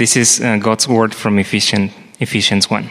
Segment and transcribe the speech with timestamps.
[0.00, 2.88] This is uh, God's word from Ephesians, Ephesians 1.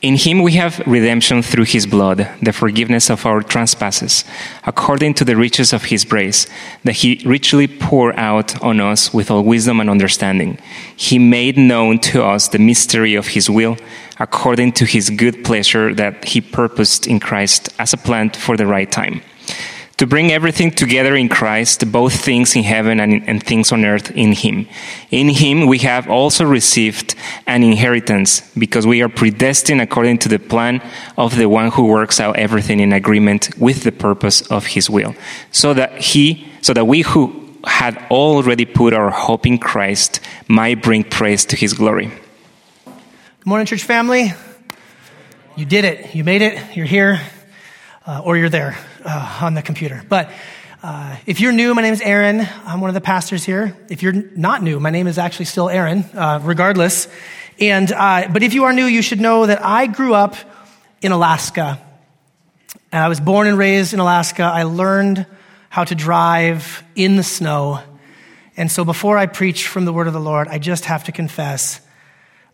[0.00, 4.24] In him we have redemption through his blood, the forgiveness of our trespasses,
[4.64, 6.46] according to the riches of his grace,
[6.84, 10.56] that he richly poured out on us with all wisdom and understanding.
[10.96, 13.76] He made known to us the mystery of his will,
[14.18, 18.66] according to his good pleasure that he purposed in Christ as a plan for the
[18.66, 19.20] right time
[20.00, 24.10] to bring everything together in Christ, both things in heaven and, and, things on earth
[24.12, 24.66] in Him.
[25.10, 27.14] In Him we have also received
[27.46, 30.80] an inheritance because we are predestined according to the plan
[31.18, 35.14] of the one who works out everything in agreement with the purpose of His will.
[35.52, 40.82] So that He, so that we who had already put our hope in Christ might
[40.82, 42.06] bring praise to His glory.
[42.86, 44.32] Good morning, church family.
[45.56, 46.14] You did it.
[46.14, 46.74] You made it.
[46.74, 47.20] You're here.
[48.06, 50.02] Uh, or you're there uh, on the computer.
[50.08, 50.30] But
[50.82, 52.46] uh, if you're new, my name is Aaron.
[52.64, 53.76] I'm one of the pastors here.
[53.88, 57.08] If you're not new, my name is actually still Aaron, uh, regardless.
[57.58, 60.36] And uh, but if you are new, you should know that I grew up
[61.02, 61.80] in Alaska.
[62.92, 64.42] And I was born and raised in Alaska.
[64.42, 65.26] I learned
[65.68, 67.80] how to drive in the snow.
[68.56, 71.12] And so before I preach from the word of the Lord, I just have to
[71.12, 71.80] confess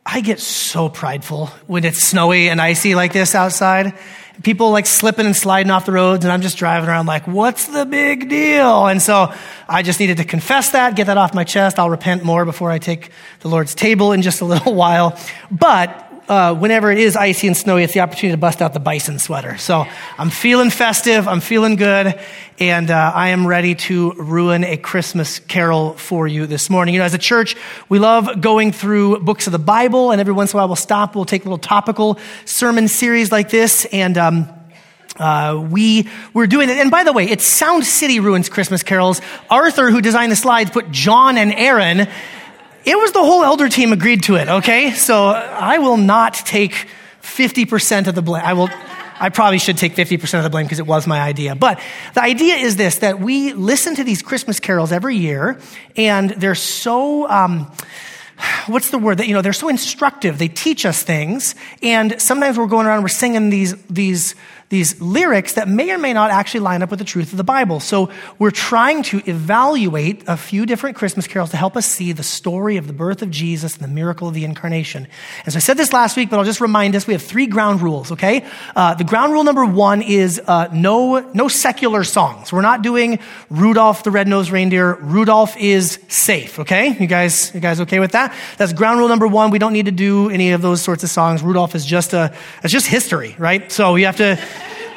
[0.09, 3.93] I get so prideful when it's snowy and icy like this outside
[4.43, 7.67] people like slipping and sliding off the roads, and I'm just driving around like, what's
[7.67, 8.87] the big deal?
[8.87, 9.33] And so
[9.69, 11.79] I just needed to confess that, get that off my chest.
[11.79, 15.19] I'll repent more before I take the Lord's table in just a little while.
[15.51, 18.81] But uh, whenever it is icy and snowy, it's the opportunity to bust out the
[18.81, 19.57] bison sweater.
[19.59, 19.87] So
[20.19, 22.19] I'm feeling festive, I'm feeling good,
[22.59, 26.95] and uh, I am ready to ruin a Christmas carol for you this morning.
[26.95, 27.57] You know, as a church,
[27.89, 30.77] we love going through books of the Bible, and every once in a while we'll
[30.77, 34.49] stop, we'll take a little topical sermon series like this, and um,
[35.19, 36.77] uh, we were doing it.
[36.77, 39.21] And by the way, it's Sound City ruins Christmas carols.
[39.49, 42.09] Arthur, who designed the slides, put John and Aaron
[42.87, 44.93] it was the whole elder team agreed to it, okay?
[44.93, 46.87] So I will not take
[47.21, 48.45] 50% of the blame.
[48.45, 48.71] I will.
[49.19, 51.55] I probably should take 50% of the blame because it was my idea.
[51.55, 51.81] But
[52.15, 55.59] the idea is this that we listen to these Christmas carols every year,
[55.97, 57.29] and they're so.
[57.29, 57.73] Um,
[58.67, 62.59] what's the word that you know they're so instructive they teach us things and sometimes
[62.59, 64.35] we're going around we're singing these these
[64.69, 67.45] these lyrics that may or may not actually line up with the truth of the
[67.45, 67.79] Bible.
[67.79, 72.23] So we're trying to evaluate a few different Christmas carols to help us see the
[72.23, 75.07] story of the birth of Jesus and the miracle of the incarnation.
[75.45, 77.47] And so I said this last week, but I'll just remind us, we have three
[77.47, 78.45] ground rules, okay?
[78.75, 82.53] Uh, the ground rule number one is uh, no, no secular songs.
[82.53, 84.95] We're not doing Rudolph the Red-Nosed Reindeer.
[84.97, 86.97] Rudolph is safe, okay?
[86.99, 88.35] You guys, you guys okay with that?
[88.59, 89.51] That's ground rule number one.
[89.51, 91.43] We don't need to do any of those sorts of songs.
[91.43, 92.35] Rudolph is just a,
[92.65, 93.71] it's just history, right?
[93.71, 94.39] So you have to,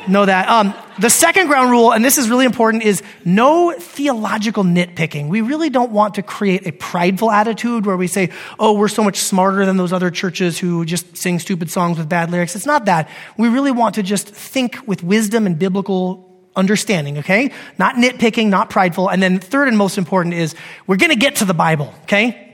[0.09, 0.47] know that.
[0.49, 5.29] Um, the second ground rule, and this is really important, is no theological nitpicking.
[5.29, 9.03] We really don't want to create a prideful attitude where we say, oh, we're so
[9.03, 12.55] much smarter than those other churches who just sing stupid songs with bad lyrics.
[12.55, 13.09] It's not that.
[13.37, 17.51] We really want to just think with wisdom and biblical understanding, okay?
[17.77, 19.09] Not nitpicking, not prideful.
[19.09, 20.55] And then third and most important is
[20.87, 22.45] we're going to get to the Bible, okay?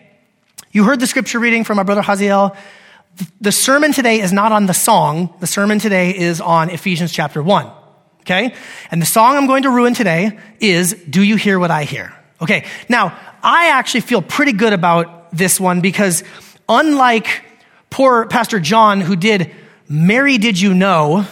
[0.71, 2.55] You heard the scripture reading from our brother Haziel.
[3.39, 5.33] The sermon today is not on the song.
[5.39, 7.71] The sermon today is on Ephesians chapter 1.
[8.21, 8.53] Okay?
[8.91, 12.13] And the song I'm going to ruin today is Do You Hear What I Hear?
[12.41, 12.65] Okay.
[12.89, 16.23] Now, I actually feel pretty good about this one because
[16.67, 17.43] unlike
[17.89, 19.51] poor Pastor John who did
[19.87, 21.25] Mary Did You Know,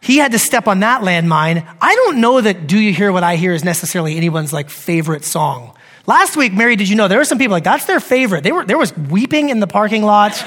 [0.00, 1.66] he had to step on that landmine.
[1.80, 5.24] I don't know that Do You Hear What I Hear is necessarily anyone's like favorite
[5.24, 5.74] song.
[6.06, 8.42] Last week, Mary, did you know there were some people like that's their favorite.
[8.42, 10.42] They were, there was weeping in the parking lot.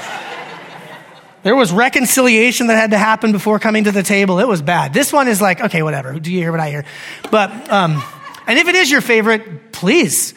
[1.44, 4.40] There was reconciliation that had to happen before coming to the table.
[4.40, 4.94] It was bad.
[4.94, 6.19] This one is like, okay, whatever.
[6.19, 6.85] Do you hear what I hear?
[7.31, 8.03] But, um,
[8.46, 10.34] and if it is your favorite, please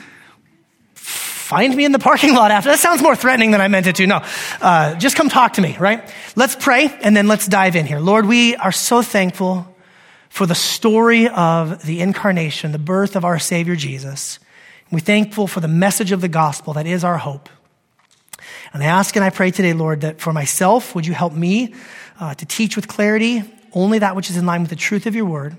[0.95, 2.71] find me in the parking lot after.
[2.71, 4.07] That sounds more threatening than I meant it to.
[4.07, 4.25] No,
[4.63, 6.11] uh, just come talk to me, right?
[6.37, 8.01] Let's pray and then let's dive in here.
[8.01, 9.67] Lord, we are so thankful
[10.31, 14.39] for the story of the incarnation, the birth of our Savior Jesus.
[14.91, 17.49] We're thankful for the message of the gospel that is our hope.
[18.75, 21.75] And I ask and I pray today, Lord, that for myself, would you help me
[22.19, 25.15] uh, to teach with clarity only that which is in line with the truth of
[25.15, 25.57] your word?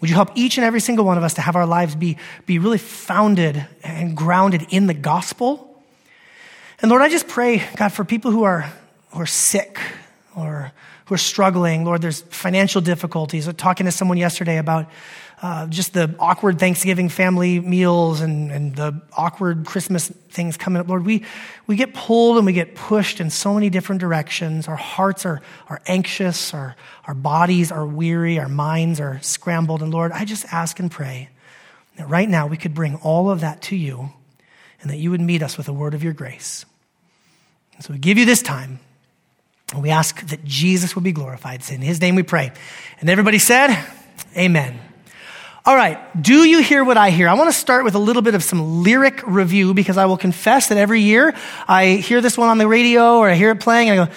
[0.00, 2.16] Would you help each and every single one of us to have our lives be,
[2.46, 5.82] be really founded and grounded in the gospel?
[6.80, 8.72] And Lord, I just pray, God, for people who are,
[9.10, 9.80] who are sick
[10.36, 10.70] or
[11.06, 11.84] who are struggling.
[11.84, 13.52] Lord, there's financial difficulties.
[13.54, 14.88] Talking to someone yesterday about
[15.44, 20.88] uh, just the awkward Thanksgiving family meals and, and the awkward Christmas things coming up.
[20.88, 21.22] Lord, we,
[21.66, 24.68] we get pulled and we get pushed in so many different directions.
[24.68, 26.76] Our hearts are, are anxious, our,
[27.06, 29.82] our bodies are weary, our minds are scrambled.
[29.82, 31.28] And Lord, I just ask and pray
[31.96, 34.08] that right now we could bring all of that to you.
[34.80, 36.64] and that you would meet us with a word of your grace.
[37.74, 38.80] And so we give you this time,
[39.74, 41.60] and we ask that Jesus would be glorified.
[41.60, 42.50] It's in his name we pray.
[43.00, 43.76] And everybody said,
[44.36, 44.78] Amen.
[45.66, 47.26] All right, do you hear what I hear?
[47.26, 50.18] I want to start with a little bit of some lyric review because I will
[50.18, 51.34] confess that every year
[51.66, 54.12] I hear this one on the radio or I hear it playing and I go,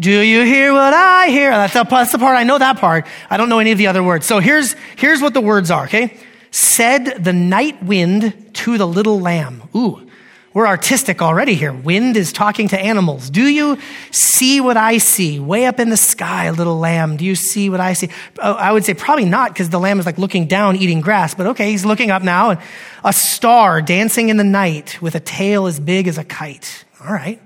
[0.00, 1.50] Do you hear what I hear?
[1.50, 3.06] That's the, that's the part, I know that part.
[3.28, 4.24] I don't know any of the other words.
[4.24, 6.16] So here's, here's what the words are, okay?
[6.50, 9.68] Said the night wind to the little lamb.
[9.76, 10.08] Ooh,
[10.54, 11.72] we're artistic already here.
[11.72, 13.30] Wind is talking to animals.
[13.30, 13.78] Do you
[14.10, 15.40] see what I see?
[15.40, 17.16] Way up in the sky, little lamb.
[17.16, 18.10] Do you see what I see?
[18.38, 21.34] Oh, I would say probably not because the lamb is like looking down, eating grass.
[21.34, 22.50] But okay, he's looking up now.
[22.50, 22.60] And
[23.02, 26.84] A star dancing in the night with a tail as big as a kite.
[27.00, 27.40] All right.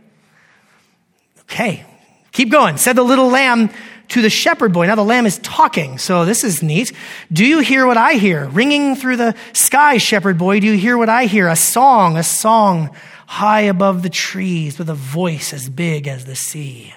[1.42, 1.84] Okay.
[2.32, 2.76] Keep going.
[2.76, 3.70] Said the little lamb
[4.08, 4.86] to the shepherd boy.
[4.86, 6.92] Now the lamb is talking, so this is neat.
[7.32, 8.46] Do you hear what I hear?
[8.48, 11.48] Ringing through the sky, shepherd boy, do you hear what I hear?
[11.48, 12.94] A song, a song
[13.26, 16.94] high above the trees with a voice as big as the sea.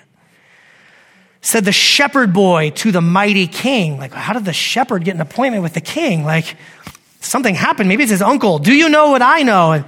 [1.42, 3.98] Said the shepherd boy to the mighty king.
[3.98, 6.26] Like, how did the shepherd get an appointment with the king?
[6.26, 6.58] Like,
[7.22, 7.90] something happened.
[7.90, 8.60] Maybe it's his uncle.
[8.60, 9.84] Do you know what I know?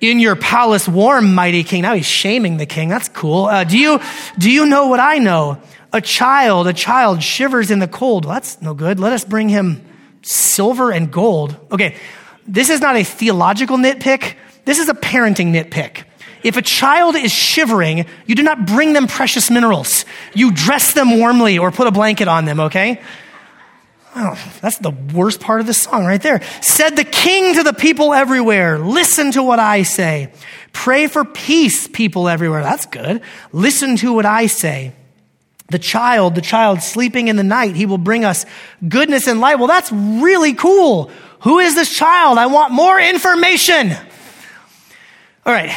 [0.00, 1.82] in your palace warm, mighty king.
[1.82, 2.88] Now he's shaming the king.
[2.88, 3.46] That's cool.
[3.46, 4.00] Uh, do you,
[4.38, 5.60] do you know what I know?
[5.92, 8.24] A child, a child shivers in the cold.
[8.24, 9.00] Well, that's no good.
[9.00, 9.84] Let us bring him
[10.22, 11.56] silver and gold.
[11.72, 11.96] Okay,
[12.46, 14.34] this is not a theological nitpick.
[14.64, 16.04] This is a parenting nitpick.
[16.42, 20.04] If a child is shivering, you do not bring them precious minerals.
[20.34, 23.00] You dress them warmly or put a blanket on them, okay?
[24.14, 26.42] Oh, that's the worst part of the song right there.
[26.60, 30.32] Said the king to the people everywhere, listen to what I say.
[30.72, 32.62] Pray for peace, people everywhere.
[32.62, 33.22] That's good.
[33.52, 34.92] Listen to what I say
[35.70, 38.46] the child, the child sleeping in the night, he will bring us
[38.88, 39.58] goodness and light.
[39.58, 41.10] Well, that's really cool.
[41.40, 42.38] Who is this child?
[42.38, 43.92] I want more information.
[45.44, 45.70] All right.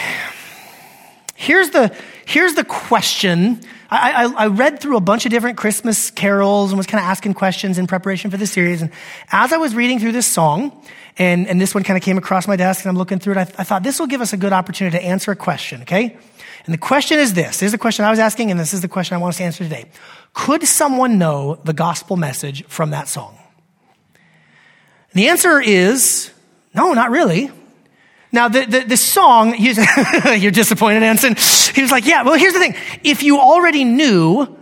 [1.35, 1.95] Here's the,
[2.25, 3.59] here's the question.
[3.89, 7.09] I, I, I read through a bunch of different Christmas carols and was kind of
[7.09, 8.81] asking questions in preparation for this series.
[8.81, 8.91] And
[9.31, 10.71] as I was reading through this song,
[11.17, 13.37] and, and this one kind of came across my desk and I'm looking through it,
[13.37, 16.17] I, I thought this will give us a good opportunity to answer a question, okay?
[16.65, 17.61] And the question is this.
[17.63, 19.43] Is the question I was asking, and this is the question I want us to
[19.43, 19.85] answer today.
[20.33, 23.37] Could someone know the gospel message from that song?
[24.13, 26.31] And the answer is
[26.73, 27.51] no, not really.
[28.31, 29.55] Now, the, the, the song,
[30.37, 31.35] you're disappointed, Anson.
[31.75, 32.75] He was like, yeah, well, here's the thing.
[33.03, 34.57] If you already knew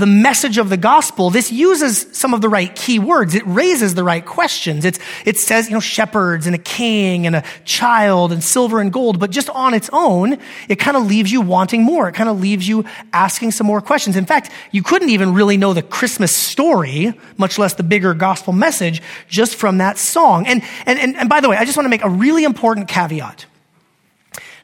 [0.00, 3.34] the message of the gospel, this uses some of the right key words.
[3.34, 4.84] It raises the right questions.
[4.84, 8.92] It's, it says, you know, shepherds and a king and a child and silver and
[8.92, 10.38] gold, but just on its own,
[10.68, 12.08] it kind of leaves you wanting more.
[12.08, 14.16] It kind of leaves you asking some more questions.
[14.16, 18.52] In fact, you couldn't even really know the Christmas story, much less the bigger gospel
[18.52, 20.46] message, just from that song.
[20.46, 22.88] And, and, and, and by the way, I just want to make a really important
[22.88, 23.46] caveat.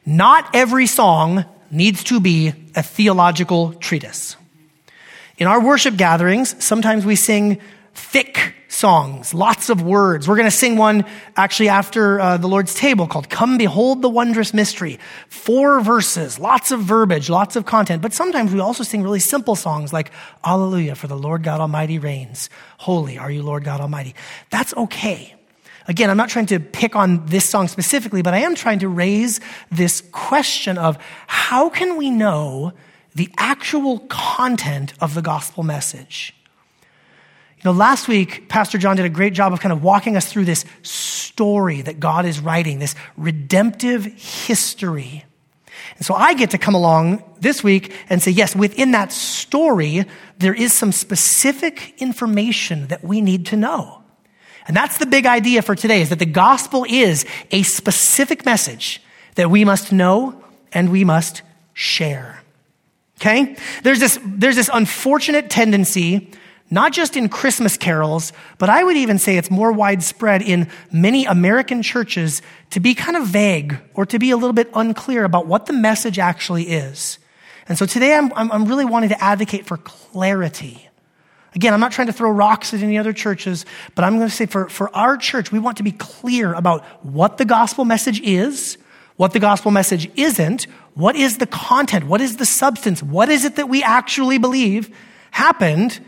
[0.05, 4.35] Not every song needs to be a theological treatise.
[5.37, 7.61] In our worship gatherings, sometimes we sing
[7.93, 10.27] thick songs, lots of words.
[10.27, 11.05] We're going to sing one
[11.35, 14.99] actually after uh, the Lord's table called Come Behold the Wondrous Mystery.
[15.29, 18.01] Four verses, lots of verbiage, lots of content.
[18.01, 20.11] But sometimes we also sing really simple songs like
[20.43, 22.49] Alleluia for the Lord God Almighty reigns.
[22.79, 24.15] Holy are you, Lord God Almighty.
[24.49, 25.35] That's okay.
[25.87, 28.89] Again, I'm not trying to pick on this song specifically, but I am trying to
[28.89, 29.39] raise
[29.71, 32.73] this question of how can we know
[33.17, 36.35] the actual content of the gospel message.
[37.57, 40.31] You know, last week, Pastor John did a great job of kind of walking us
[40.31, 45.25] through this story that God is writing, this redemptive history.
[45.95, 50.05] And so I get to come along this week and say, yes, within that story,
[50.37, 54.03] there is some specific information that we need to know.
[54.67, 59.01] And that's the big idea for today is that the gospel is a specific message
[59.33, 61.41] that we must know and we must
[61.73, 62.43] share.
[63.19, 63.55] Okay?
[63.83, 66.31] There's this, there's this unfortunate tendency,
[66.69, 71.25] not just in Christmas carols, but I would even say it's more widespread in many
[71.25, 75.47] American churches to be kind of vague or to be a little bit unclear about
[75.47, 77.17] what the message actually is.
[77.67, 80.87] And so today I'm, I'm, really wanting to advocate for clarity.
[81.53, 84.35] Again, I'm not trying to throw rocks at any other churches, but I'm going to
[84.35, 88.21] say for, for our church, we want to be clear about what the gospel message
[88.21, 88.77] is,
[89.15, 92.07] what the gospel message isn't, what is the content?
[92.07, 93.03] What is the substance?
[93.03, 94.89] What is it that we actually believe
[95.29, 95.99] happened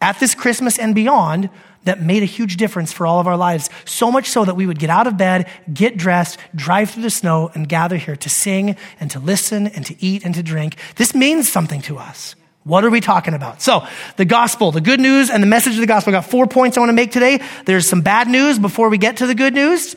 [0.00, 1.50] at this Christmas and beyond
[1.82, 3.68] that made a huge difference for all of our lives?
[3.86, 7.10] So much so that we would get out of bed, get dressed, drive through the
[7.10, 10.76] snow, and gather here to sing and to listen and to eat and to drink.
[10.94, 12.36] This means something to us.
[12.62, 13.62] What are we talking about?
[13.62, 13.84] So,
[14.16, 16.12] the gospel, the good news and the message of the gospel.
[16.14, 17.40] I got four points I want to make today.
[17.64, 19.96] There's some bad news before we get to the good news.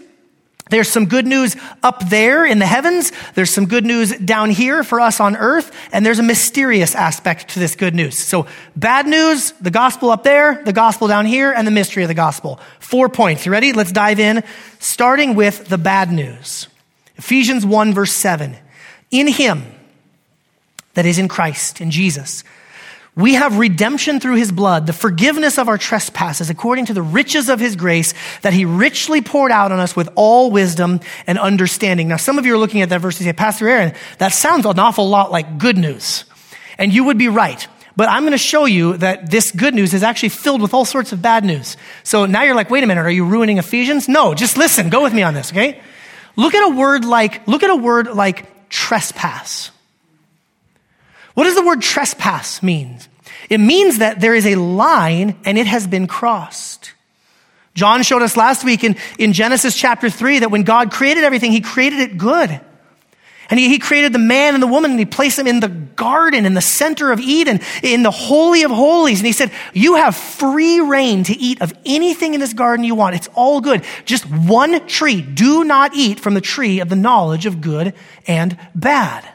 [0.70, 3.12] There's some good news up there in the heavens.
[3.34, 5.72] There's some good news down here for us on earth.
[5.92, 8.20] And there's a mysterious aspect to this good news.
[8.20, 8.46] So
[8.76, 12.14] bad news, the gospel up there, the gospel down here, and the mystery of the
[12.14, 12.60] gospel.
[12.80, 13.46] Four points.
[13.46, 13.74] You ready?
[13.74, 14.44] Let's dive in.
[14.80, 16.68] Starting with the bad news.
[17.18, 18.56] Ephesians 1 verse 7.
[19.12, 19.64] In him,
[20.94, 22.44] that is in Christ, in Jesus,
[23.16, 27.50] we have redemption through his blood, the forgiveness of our trespasses, according to the riches
[27.50, 28.14] of his grace
[28.44, 32.08] that he richly poured out on us with all wisdom and understanding.
[32.08, 34.66] Now, some of you are looking at that verse and say, Pastor Aaron, that sounds
[34.66, 36.24] an awful lot like good news.
[36.78, 37.68] And you would be right.
[37.98, 40.86] But I'm going to show you that this good news is actually filled with all
[40.86, 41.76] sorts of bad news.
[42.04, 44.08] So now you're like, wait a minute, are you ruining Ephesians?
[44.08, 44.90] No, just listen.
[44.90, 45.82] Go with me on this, okay?
[46.38, 49.72] Look at a word like, look at a word like trespass.
[51.40, 53.00] What does the word trespass mean?
[53.50, 56.92] It means that there is a line and it has been crossed.
[57.76, 61.54] John showed us last week in, in Genesis chapter 3 that when God created everything,
[61.54, 62.60] he created it good.
[63.50, 65.70] And he, he created the man and the woman and he placed them in the
[65.70, 69.20] garden, in the center of Eden, in the Holy of Holies.
[69.20, 72.96] And he said, You have free rein to eat of anything in this garden you
[72.96, 73.16] want.
[73.16, 73.86] It's all good.
[74.04, 75.22] Just one tree.
[75.22, 77.94] Do not eat from the tree of the knowledge of good
[78.28, 79.26] and bad.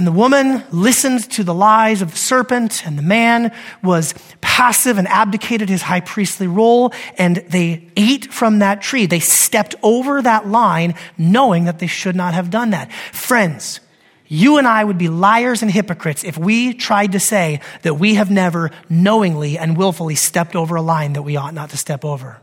[0.00, 4.96] And the woman listened to the lies of the serpent, and the man was passive
[4.96, 9.04] and abdicated his high priestly role, and they ate from that tree.
[9.04, 12.90] They stepped over that line knowing that they should not have done that.
[13.12, 13.80] Friends,
[14.26, 18.14] you and I would be liars and hypocrites if we tried to say that we
[18.14, 22.06] have never knowingly and willfully stepped over a line that we ought not to step
[22.06, 22.40] over.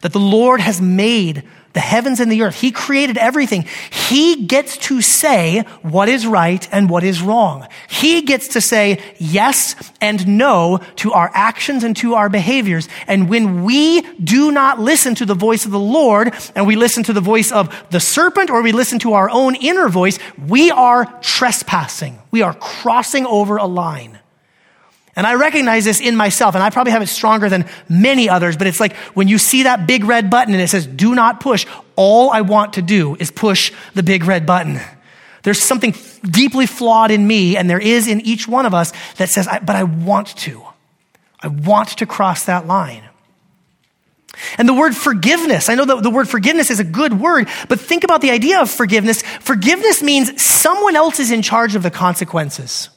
[0.00, 2.60] That the Lord has made the heavens and the earth.
[2.60, 3.66] He created everything.
[3.90, 7.66] He gets to say what is right and what is wrong.
[7.88, 12.88] He gets to say yes and no to our actions and to our behaviors.
[13.06, 17.02] And when we do not listen to the voice of the Lord and we listen
[17.04, 20.70] to the voice of the serpent or we listen to our own inner voice, we
[20.70, 22.18] are trespassing.
[22.30, 24.18] We are crossing over a line.
[25.14, 28.56] And I recognize this in myself, and I probably have it stronger than many others,
[28.56, 31.40] but it's like when you see that big red button and it says, do not
[31.40, 31.66] push,
[31.96, 34.80] all I want to do is push the big red button.
[35.42, 39.28] There's something deeply flawed in me, and there is in each one of us that
[39.28, 40.62] says, but I want to.
[41.40, 43.02] I want to cross that line.
[44.56, 47.80] And the word forgiveness, I know that the word forgiveness is a good word, but
[47.80, 49.20] think about the idea of forgiveness.
[49.40, 52.88] Forgiveness means someone else is in charge of the consequences.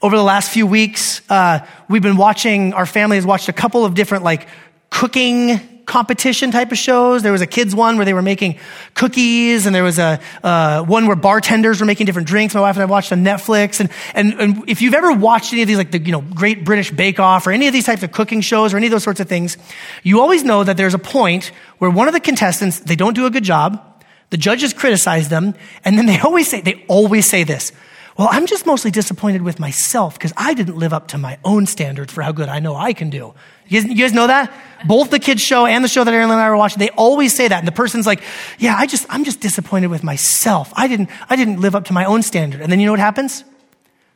[0.00, 3.84] Over the last few weeks, uh, we've been watching, our family has watched a couple
[3.84, 4.46] of different like
[4.90, 7.22] cooking competition type of shows.
[7.24, 8.60] There was a kids one where they were making
[8.94, 12.54] cookies, and there was a uh, one where bartenders were making different drinks.
[12.54, 15.62] My wife and I watched on Netflix, and, and and if you've ever watched any
[15.62, 18.04] of these, like the you know Great British Bake Off or any of these types
[18.04, 19.56] of cooking shows or any of those sorts of things,
[20.04, 23.26] you always know that there's a point where one of the contestants they don't do
[23.26, 23.82] a good job.
[24.30, 27.72] The judges criticize them, and then they always say they always say this.
[28.18, 31.66] Well, I'm just mostly disappointed with myself because I didn't live up to my own
[31.66, 33.32] standards for how good I know I can do.
[33.68, 34.52] You guys, you guys, know that?
[34.84, 37.32] Both the kids show and the show that Aaron and I were watching, they always
[37.32, 37.60] say that.
[37.60, 38.20] And the person's like,
[38.58, 40.72] yeah, I just, I'm just disappointed with myself.
[40.74, 42.60] I didn't, I didn't live up to my own standard.
[42.60, 43.44] And then you know what happens?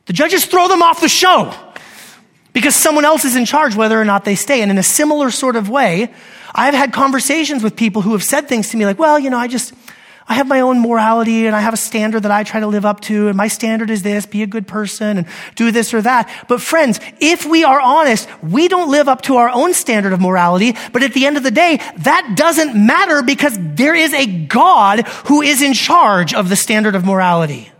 [0.06, 1.54] The judges throw them off the show
[2.52, 4.62] because someone else is in charge whether or not they stay.
[4.62, 6.12] And in a similar sort of way,
[6.52, 9.38] I've had conversations with people who have said things to me like, well, you know,
[9.38, 9.72] I just,
[10.28, 12.84] I have my own morality and I have a standard that I try to live
[12.84, 13.28] up to.
[13.28, 16.30] And my standard is this, be a good person and do this or that.
[16.48, 20.20] But friends, if we are honest, we don't live up to our own standard of
[20.20, 20.76] morality.
[20.92, 25.06] But at the end of the day, that doesn't matter because there is a God
[25.26, 27.70] who is in charge of the standard of morality.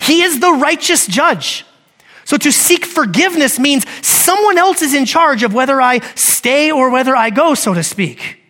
[0.00, 1.64] He is the righteous judge.
[2.24, 6.90] So to seek forgiveness means someone else is in charge of whether I stay or
[6.90, 8.41] whether I go, so to speak.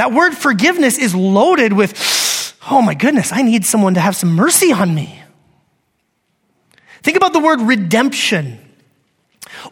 [0.00, 4.34] That word forgiveness is loaded with, oh my goodness, I need someone to have some
[4.34, 5.22] mercy on me.
[7.02, 8.58] Think about the word redemption.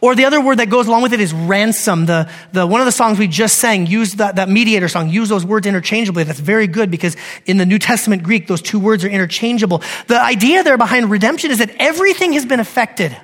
[0.01, 2.05] Or the other word that goes along with it is ransom.
[2.05, 5.29] The, the, one of the songs we just sang used that, that mediator song, use
[5.29, 6.25] those words interchangeably.
[6.25, 7.17] That's very good because
[7.47, 9.81] in the New Testament Greek, those two words are interchangeable.
[10.05, 13.17] The idea there behind redemption is that everything has been affected.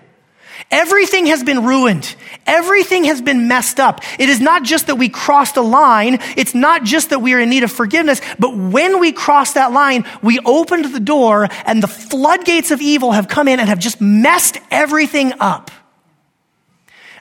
[0.71, 2.15] Everything has been ruined.
[2.47, 4.01] Everything has been messed up.
[4.19, 6.17] It is not just that we crossed a line.
[6.35, 9.71] It's not just that we are in need of forgiveness, but when we cross that
[9.71, 13.79] line, we opened the door and the floodgates of evil have come in and have
[13.79, 15.69] just messed everything up.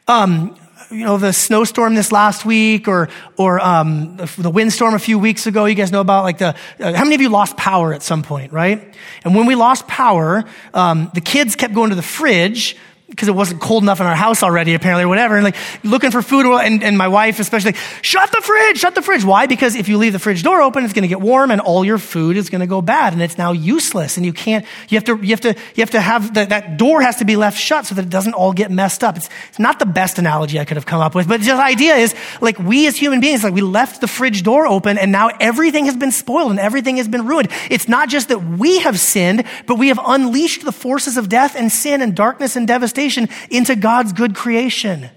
[0.09, 0.59] Um,
[0.91, 5.47] you know, the snowstorm this last week or, or, um, the windstorm a few weeks
[5.47, 5.65] ago.
[5.67, 8.23] You guys know about like the, uh, how many of you lost power at some
[8.23, 8.95] point, right?
[9.25, 12.77] And when we lost power, um, the kids kept going to the fridge
[13.09, 15.37] because it wasn't cold enough in our house already, apparently, or whatever.
[15.37, 18.95] And like looking for food, and, and my wife especially, like, shut the fridge, shut
[18.95, 19.25] the fridge.
[19.25, 19.47] Why?
[19.47, 21.85] Because if you leave the fridge door open, it's going to get warm, and all
[21.85, 24.17] your food is going to go bad, and it's now useless.
[24.17, 24.65] And you can't.
[24.89, 25.19] You have to.
[25.23, 25.55] You have to.
[25.75, 28.11] You have to have the, that door has to be left shut so that it
[28.11, 29.19] doesn't all get messed up.
[29.19, 31.97] It's, it's not the best analogy I could have come up with, but the idea
[31.97, 35.29] is like we as human beings, like we left the fridge door open, and now
[35.41, 37.51] everything has been spoiled and everything has been ruined.
[37.71, 41.55] It's not just that we have sinned, but we have unleashed the forces of death
[41.55, 45.11] and sin and darkness and devastation into God's good creation.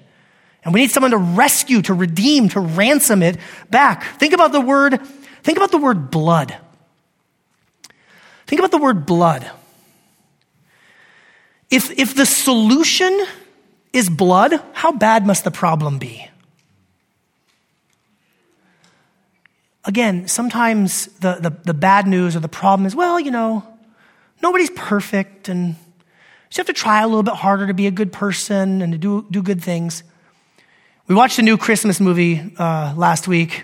[0.63, 3.37] And we need someone to rescue, to redeem, to ransom it
[3.69, 4.03] back.
[4.17, 4.99] Think about the word,
[5.43, 6.55] think about the word blood.
[8.47, 9.49] Think about the word blood.
[11.69, 13.25] If, if the solution
[13.91, 16.29] is blood, how bad must the problem be?
[19.83, 23.65] Again, sometimes the, the, the bad news or the problem is, well, you know,
[24.41, 25.75] nobody's perfect and
[26.55, 28.97] you have to try a little bit harder to be a good person and to
[28.97, 30.03] do, do good things.
[31.07, 33.63] We watched a new Christmas movie uh, last week.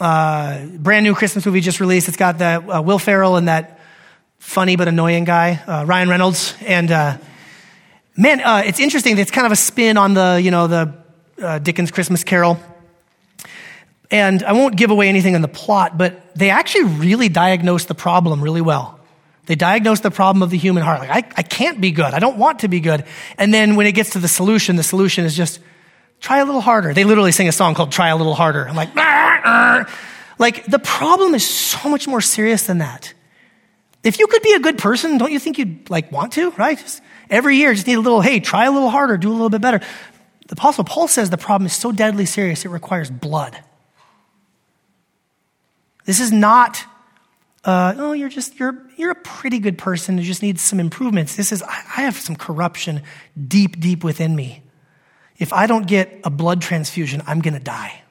[0.00, 2.08] Uh, brand new Christmas movie just released.
[2.08, 3.80] It's got that uh, Will Ferrell and that
[4.38, 6.54] funny but annoying guy, uh, Ryan Reynolds.
[6.64, 7.18] And uh,
[8.16, 9.18] man, uh, it's interesting.
[9.18, 12.58] It's kind of a spin on the, you know, the Dickens Christmas Carol.
[14.10, 17.94] And I won't give away anything in the plot, but they actually really diagnosed the
[17.94, 18.95] problem really well.
[19.46, 21.00] They diagnose the problem of the human heart.
[21.00, 22.12] Like, I, I can't be good.
[22.12, 23.04] I don't want to be good.
[23.38, 25.60] And then when it gets to the solution, the solution is just
[26.20, 26.92] try a little harder.
[26.92, 28.68] They literally sing a song called Try a Little Harder.
[28.68, 28.94] I'm like,
[30.38, 33.14] like the problem is so much more serious than that.
[34.02, 36.78] If you could be a good person, don't you think you'd like want to, right?
[36.78, 39.50] Just every year, just need a little, hey, try a little harder, do a little
[39.50, 39.80] bit better.
[40.48, 43.58] The Apostle Paul says the problem is so deadly serious, it requires blood.
[46.04, 46.84] This is not
[47.66, 51.34] uh, oh, you're just, you're, you're a pretty good person who just needs some improvements.
[51.34, 53.02] This is, I have some corruption
[53.48, 54.62] deep, deep within me.
[55.36, 58.02] If I don't get a blood transfusion, I'm going to die.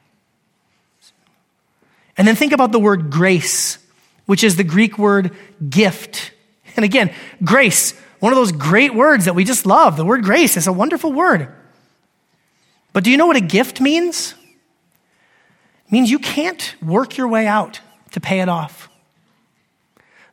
[2.17, 3.77] And then think about the word grace,
[4.25, 5.31] which is the Greek word
[5.69, 6.31] gift.
[6.75, 9.95] And again, grace, one of those great words that we just love.
[9.95, 11.47] The word grace is a wonderful word.
[12.91, 14.35] But do you know what a gift means?
[15.85, 17.79] It means you can't work your way out
[18.11, 18.89] to pay it off.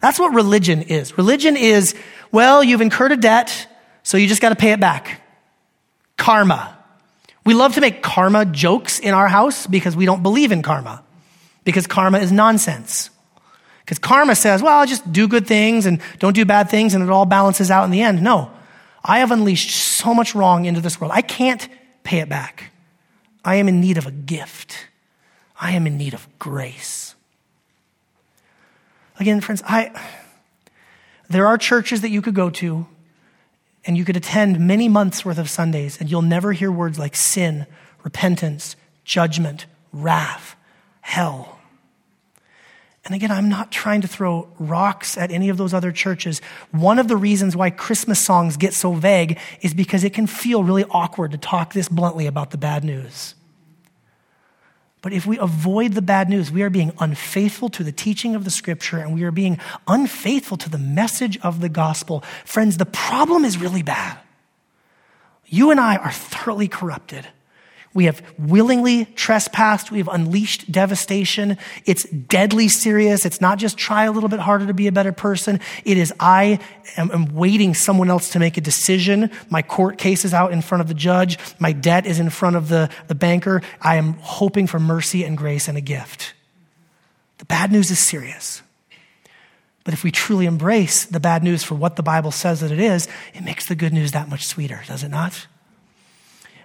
[0.02, 1.16] That's what religion is.
[1.16, 1.94] Religion is,
[2.32, 3.68] well, you've incurred a debt,
[4.02, 5.22] so you just got to pay it back.
[6.18, 6.76] Karma.
[7.44, 11.02] We love to make karma jokes in our house because we don't believe in karma,
[11.64, 13.10] because karma is nonsense.
[13.84, 17.02] Because karma says, well, I'll just do good things and don't do bad things and
[17.02, 18.22] it all balances out in the end.
[18.22, 18.50] No.
[19.04, 21.12] I have unleashed so much wrong into this world.
[21.14, 21.68] I can't
[22.04, 22.72] pay it back.
[23.44, 24.86] I am in need of a gift.
[25.60, 27.11] I am in need of grace.
[29.22, 29.92] Again, friends, I,
[31.30, 32.88] there are churches that you could go to
[33.84, 37.14] and you could attend many months worth of Sundays and you'll never hear words like
[37.14, 37.66] sin,
[38.02, 40.56] repentance, judgment, wrath,
[41.02, 41.60] hell.
[43.04, 46.40] And again, I'm not trying to throw rocks at any of those other churches.
[46.72, 50.64] One of the reasons why Christmas songs get so vague is because it can feel
[50.64, 53.36] really awkward to talk this bluntly about the bad news.
[55.02, 58.44] But if we avoid the bad news, we are being unfaithful to the teaching of
[58.44, 62.22] the scripture and we are being unfaithful to the message of the gospel.
[62.44, 64.16] Friends, the problem is really bad.
[65.46, 67.26] You and I are thoroughly corrupted.
[67.94, 69.90] We have willingly trespassed.
[69.90, 71.58] We have unleashed devastation.
[71.84, 73.26] It's deadly serious.
[73.26, 75.60] It's not just try a little bit harder to be a better person.
[75.84, 76.58] It is I
[76.96, 79.30] am, am, waiting someone else to make a decision.
[79.50, 81.38] My court case is out in front of the judge.
[81.58, 83.60] My debt is in front of the, the banker.
[83.80, 86.32] I am hoping for mercy and grace and a gift.
[87.38, 88.62] The bad news is serious.
[89.84, 92.80] But if we truly embrace the bad news for what the Bible says that it
[92.80, 95.46] is, it makes the good news that much sweeter, does it not?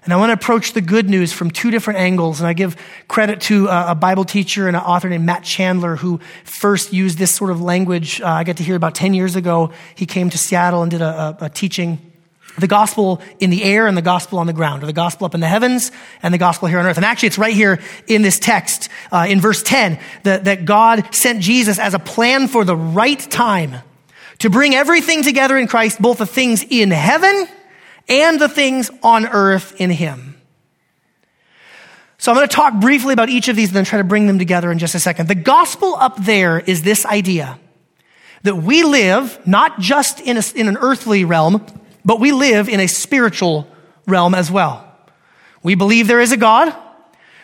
[0.07, 2.39] And I want to approach the good news from two different angles.
[2.39, 2.77] And I give
[3.09, 7.29] credit to a Bible teacher and an author named Matt Chandler who first used this
[7.29, 8.21] sort of language.
[8.21, 9.73] Uh, I got to hear about 10 years ago.
[9.95, 11.99] He came to Seattle and did a, a, a teaching
[12.57, 15.35] the gospel in the air and the gospel on the ground, or the gospel up
[15.35, 15.91] in the heavens
[16.23, 16.95] and the gospel here on earth.
[16.95, 21.13] And actually, it's right here in this text, uh, in verse 10, that, that God
[21.13, 23.75] sent Jesus as a plan for the right time
[24.37, 27.49] to bring everything together in Christ, both the things in heaven
[28.07, 30.35] and the things on earth in him.
[32.17, 34.27] So I'm going to talk briefly about each of these and then try to bring
[34.27, 35.27] them together in just a second.
[35.27, 37.59] The gospel up there is this idea
[38.43, 41.65] that we live not just in, a, in an earthly realm,
[42.03, 43.67] but we live in a spiritual
[44.07, 44.83] realm as well.
[45.61, 46.73] We believe there is a God.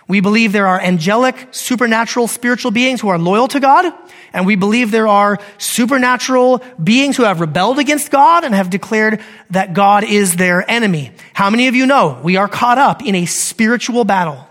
[0.08, 3.94] We believe there are angelic, supernatural, spiritual beings who are loyal to God.
[4.34, 9.22] And we believe there are supernatural beings who have rebelled against God and have declared
[9.52, 11.12] that God is their enemy.
[11.34, 14.48] How many of you know we are caught up in a spiritual battle?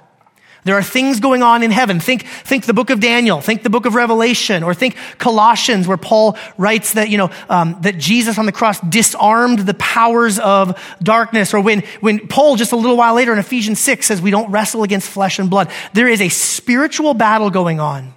[0.64, 1.98] There are things going on in heaven.
[1.98, 5.96] Think, think the book of Daniel, think the book of Revelation, or think Colossians, where
[5.96, 10.81] Paul writes that, you know, um, that Jesus on the cross disarmed the powers of
[11.03, 11.53] darkness.
[11.53, 14.53] Or when, when Paul, just a little while later in Ephesians 6, says we don't
[14.53, 15.68] wrestle against flesh and blood.
[15.94, 18.14] There is a spiritual battle going on.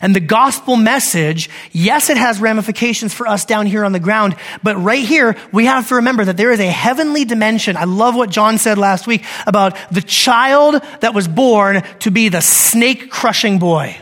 [0.00, 4.36] And the gospel message, yes, it has ramifications for us down here on the ground,
[4.62, 7.76] but right here, we have to remember that there is a heavenly dimension.
[7.76, 12.28] I love what John said last week about the child that was born to be
[12.28, 13.96] the snake crushing boy.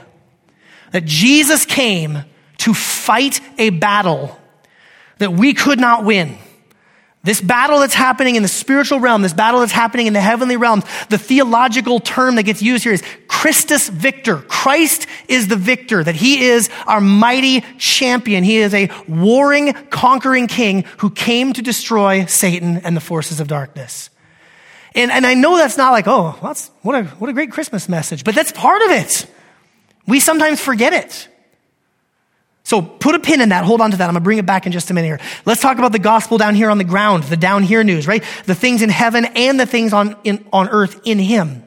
[0.93, 2.25] That Jesus came
[2.59, 4.39] to fight a battle
[5.19, 6.37] that we could not win.
[7.23, 10.57] This battle that's happening in the spiritual realm, this battle that's happening in the heavenly
[10.57, 14.39] realm, the theological term that gets used here is Christus Victor.
[14.39, 18.43] Christ is the victor, that he is our mighty champion.
[18.43, 23.49] He is a warring, conquering king who came to destroy Satan and the forces of
[23.49, 24.09] darkness.
[24.95, 27.87] And, and I know that's not like, oh, that's, what a, what a great Christmas
[27.87, 29.27] message, but that's part of it.
[30.07, 31.29] We sometimes forget it.
[32.71, 33.65] So put a pin in that.
[33.65, 34.05] Hold on to that.
[34.05, 35.21] I'm going to bring it back in just a minute here.
[35.45, 38.23] Let's talk about the gospel down here on the ground, the down here news, right?
[38.47, 41.65] The things in heaven and the things on, in, on earth in him.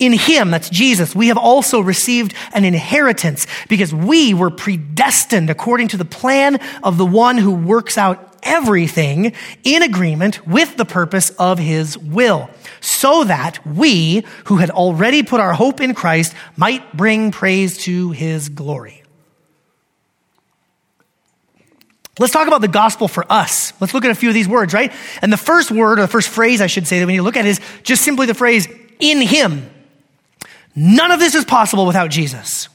[0.00, 5.86] In him, that's Jesus, we have also received an inheritance because we were predestined according
[5.86, 11.30] to the plan of the one who works out everything in agreement with the purpose
[11.38, 16.96] of his will, so that we, who had already put our hope in Christ, might
[16.96, 19.01] bring praise to his glory.
[22.18, 23.72] Let's talk about the gospel for us.
[23.80, 24.92] Let's look at a few of these words, right?
[25.22, 27.22] And the first word, or the first phrase I should say that we need to
[27.22, 29.70] look at is just simply the phrase, in him.
[30.74, 32.68] None of this is possible without Jesus.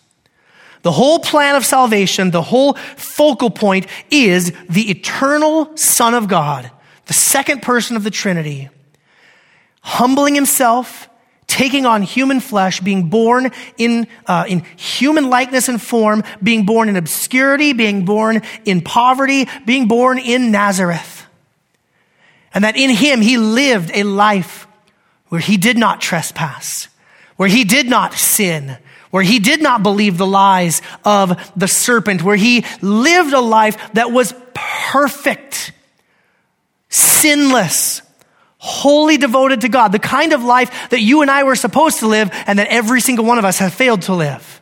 [0.82, 6.71] The whole plan of salvation, the whole focal point is the eternal Son of God,
[7.06, 8.69] the second person of the Trinity,
[9.82, 11.10] humbling himself,
[11.47, 16.89] taking on human flesh, being born in, uh, in human likeness and form, being born
[16.89, 21.25] in obscurity, being born in poverty, being born in Nazareth.
[22.53, 24.67] And that in him he lived a life
[25.29, 26.88] where he did not trespass,
[27.38, 28.77] where he did not sin,
[29.12, 33.93] where he did not believe the lies of the serpent, where he lived a life
[33.93, 35.71] that was perfect,
[36.89, 38.01] sinless,
[38.58, 42.08] wholly devoted to God, the kind of life that you and I were supposed to
[42.08, 44.62] live and that every single one of us have failed to live.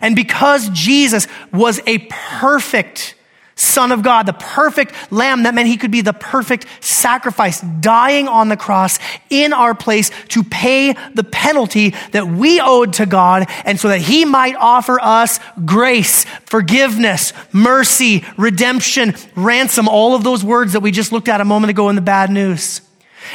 [0.00, 3.14] And because Jesus was a perfect
[3.58, 8.28] Son of God, the perfect Lamb, that meant he could be the perfect sacrifice, dying
[8.28, 8.98] on the cross
[9.30, 14.02] in our place to pay the penalty that we owed to God, and so that
[14.02, 20.90] he might offer us grace, forgiveness, mercy, redemption, ransom, all of those words that we
[20.90, 22.82] just looked at a moment ago in the bad news.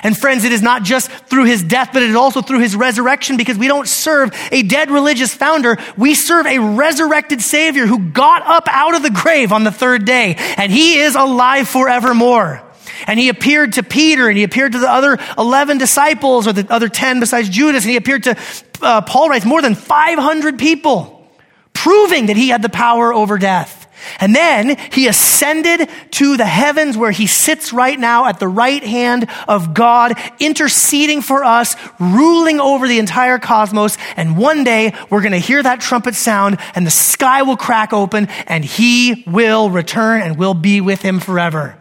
[0.03, 2.75] And friends, it is not just through his death, but it is also through his
[2.75, 5.77] resurrection because we don't serve a dead religious founder.
[5.97, 10.05] We serve a resurrected savior who got up out of the grave on the third
[10.05, 12.63] day and he is alive forevermore.
[13.07, 16.71] And he appeared to Peter and he appeared to the other 11 disciples or the
[16.71, 17.83] other 10 besides Judas.
[17.83, 18.37] And he appeared to,
[18.81, 21.27] uh, Paul writes, more than 500 people,
[21.73, 23.80] proving that he had the power over death.
[24.19, 28.83] And then he ascended to the heavens where he sits right now at the right
[28.83, 33.97] hand of God, interceding for us, ruling over the entire cosmos.
[34.17, 37.93] And one day we're going to hear that trumpet sound and the sky will crack
[37.93, 41.77] open and he will return and we'll be with him forever.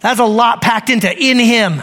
[0.00, 1.82] That's a lot packed into in him.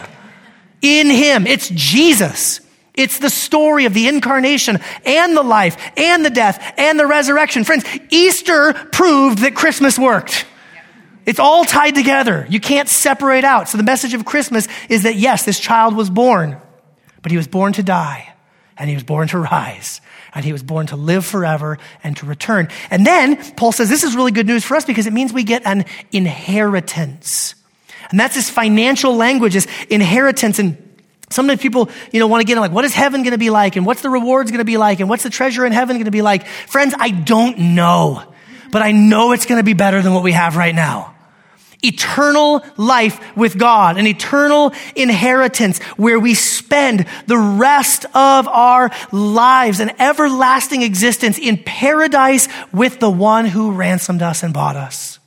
[0.81, 1.47] In him.
[1.47, 2.61] It's Jesus.
[2.97, 7.63] It's the story of the incarnation and the life and the death and the resurrection.
[7.63, 10.45] Friends, Easter proved that Christmas worked.
[11.25, 12.45] It's all tied together.
[12.49, 13.67] You can't separate out.
[13.67, 16.61] So the message of Christmas is that yes, this child was born,
[17.21, 18.33] but he was born to die
[18.77, 20.01] and he was born to rise
[20.33, 22.67] and he was born to live forever and to return.
[22.91, 25.43] And then Paul says this is really good news for us because it means we
[25.43, 27.55] get an inheritance.
[28.11, 30.59] And that's this financial language, this inheritance.
[30.59, 30.84] And
[31.29, 33.49] Sometimes people, you know, want to get in like, what is heaven going to be
[33.49, 33.75] like?
[33.75, 34.99] And what's the rewards going to be like?
[34.99, 36.45] And what's the treasure in heaven going to be like?
[36.45, 38.23] Friends, I don't know,
[38.71, 41.13] but I know it's going to be better than what we have right now.
[41.83, 49.79] Eternal life with God, an eternal inheritance where we spend the rest of our lives,
[49.79, 55.19] an everlasting existence in paradise with the one who ransomed us and bought us.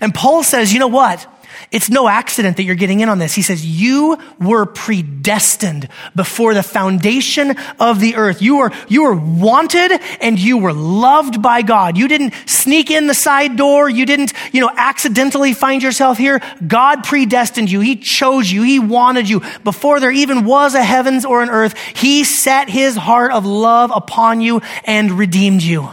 [0.00, 1.26] And Paul says, you know what?
[1.70, 3.34] It's no accident that you're getting in on this.
[3.34, 8.40] He says, You were predestined before the foundation of the earth.
[8.40, 11.98] You were, you were wanted and you were loved by God.
[11.98, 13.90] You didn't sneak in the side door.
[13.90, 16.40] You didn't, you know, accidentally find yourself here.
[16.66, 17.80] God predestined you.
[17.80, 18.62] He chose you.
[18.62, 19.42] He wanted you.
[19.62, 23.90] Before there even was a heavens or an earth, He set His heart of love
[23.94, 25.90] upon you and redeemed you.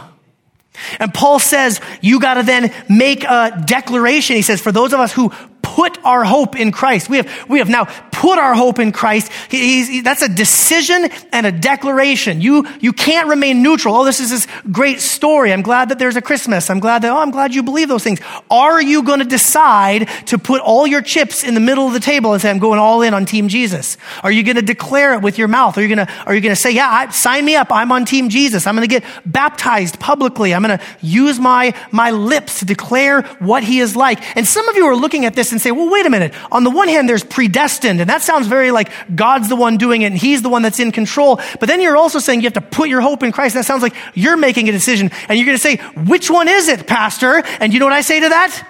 [0.98, 4.36] And Paul says, you got to then make a declaration.
[4.36, 5.32] He says, for those of us who
[5.76, 7.10] put our hope in Christ.
[7.10, 9.30] We have, we have now put our hope in Christ.
[9.50, 12.40] He, that's a decision and a declaration.
[12.40, 13.94] You, you can't remain neutral.
[13.94, 15.52] Oh, this is this great story.
[15.52, 16.70] I'm glad that there's a Christmas.
[16.70, 18.20] I'm glad that, oh, I'm glad you believe those things.
[18.50, 22.00] Are you going to decide to put all your chips in the middle of the
[22.00, 23.98] table and say, I'm going all in on Team Jesus?
[24.22, 25.76] Are you going to declare it with your mouth?
[25.76, 27.70] Are you going to, are you going to say, yeah, I, sign me up.
[27.70, 28.66] I'm on Team Jesus.
[28.66, 30.54] I'm going to get baptized publicly.
[30.54, 34.24] I'm going to use my, my lips to declare what he is like.
[34.38, 36.32] And some of you are looking at this and say, well, wait a minute.
[36.52, 40.02] On the one hand, there's predestined, and that sounds very like God's the one doing
[40.02, 41.40] it and he's the one that's in control.
[41.58, 43.56] But then you're also saying you have to put your hope in Christ.
[43.56, 45.10] And That sounds like you're making a decision.
[45.28, 45.76] And you're going to say,
[46.06, 47.42] which one is it, Pastor?
[47.60, 48.68] And you know what I say to that?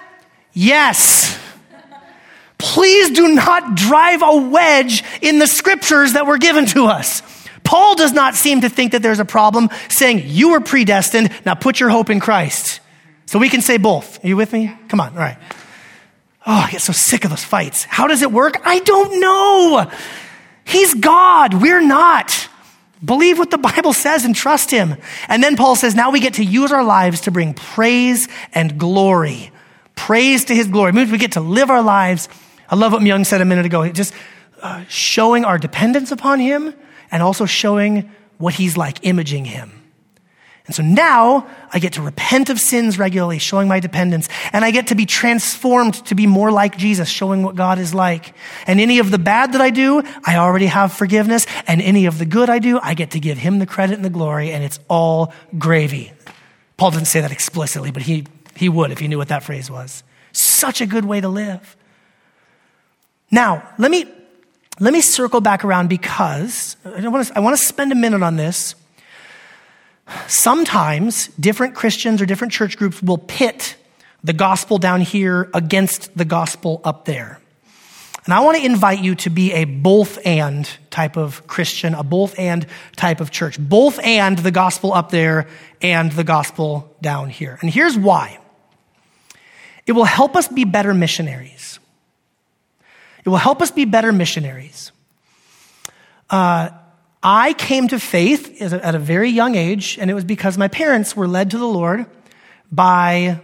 [0.53, 1.39] Yes.
[2.57, 7.21] Please do not drive a wedge in the scriptures that were given to us.
[7.63, 11.29] Paul does not seem to think that there's a problem saying you were predestined.
[11.45, 12.79] Now put your hope in Christ.
[13.27, 14.23] So we can say both.
[14.23, 14.73] Are you with me?
[14.87, 15.11] Come on.
[15.11, 15.37] All right.
[16.49, 17.83] Oh, I get so sick of those fights.
[17.83, 18.61] How does it work?
[18.63, 19.91] I don't know.
[20.63, 21.61] He's God.
[21.61, 22.47] We're not.
[23.03, 24.95] Believe what the Bible says and trust Him.
[25.27, 28.79] And then Paul says, now we get to use our lives to bring praise and
[28.79, 29.51] glory.
[29.95, 30.93] Praise to His glory.
[30.93, 32.29] Means we get to live our lives.
[32.69, 33.87] I love what Myung said a minute ago.
[33.89, 34.13] Just
[34.61, 36.73] uh, showing our dependence upon Him
[37.11, 39.76] and also showing what He's like, imaging Him.
[40.67, 44.27] And so now I get to repent of sins regularly, showing my dependence.
[44.51, 47.93] And I get to be transformed to be more like Jesus, showing what God is
[47.93, 48.33] like.
[48.67, 51.47] And any of the bad that I do, I already have forgiveness.
[51.67, 54.03] And any of the good I do, I get to give him the credit and
[54.03, 54.51] the glory.
[54.51, 56.11] And it's all gravy.
[56.75, 58.25] Paul didn't say that explicitly, but he,
[58.55, 60.03] he would if he knew what that phrase was.
[60.33, 61.77] Such a good way to live.
[63.31, 64.05] Now, let me,
[64.81, 68.21] let me circle back around because I want to, I want to spend a minute
[68.21, 68.75] on this
[70.27, 73.75] Sometimes different Christians or different church groups will pit
[74.23, 77.39] the gospel down here against the gospel up there.
[78.25, 82.03] And I want to invite you to be a both and type of Christian, a
[82.03, 82.67] both and
[82.97, 83.57] type of church.
[83.57, 85.47] Both and the gospel up there
[85.81, 87.57] and the gospel down here.
[87.61, 88.39] And here's why
[89.85, 91.79] it will help us be better missionaries.
[93.23, 94.91] It will help us be better missionaries.
[96.29, 96.69] Uh,
[97.23, 101.15] I came to faith at a very young age, and it was because my parents
[101.15, 102.05] were led to the Lord
[102.71, 103.41] by